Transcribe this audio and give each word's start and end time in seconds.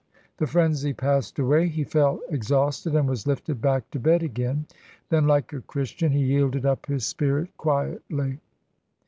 The 0.37 0.47
frenzy 0.47 0.93
passed 0.93 1.37
away. 1.37 1.67
He 1.67 1.83
fell 1.83 2.19
ex 2.31 2.47
hausted, 2.49 2.95
and 2.97 3.07
was 3.07 3.27
lifted 3.27 3.61
back 3.61 3.87
to 3.91 3.99
bed 3.99 4.23
again. 4.23 4.65
Then, 5.09 5.27
*like 5.27 5.53
a 5.53 5.61
Christian, 5.61 6.11
he 6.11 6.23
yielded 6.23 6.65
up 6.65 6.87
his 6.87 7.05
spirit 7.05 7.55
quietly. 7.55 8.39